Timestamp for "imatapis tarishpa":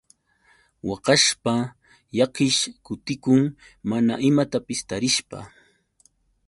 4.29-5.39